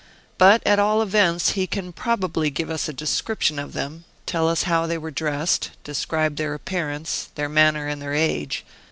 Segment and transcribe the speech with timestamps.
[0.39, 4.63] But at all events he can probably give us a description of them, tell us
[4.63, 8.65] how they were dressed, describe their appearance, their manner, and their age.